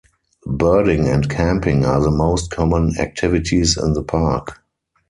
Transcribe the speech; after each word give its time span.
Birding 0.47 1.07
and 1.07 1.29
camping 1.29 1.85
are 1.85 2.01
the 2.01 2.09
most 2.09 2.49
common 2.49 2.97
activities 2.99 3.77
in 3.77 3.93
the 3.93 4.01
park. 4.01 4.63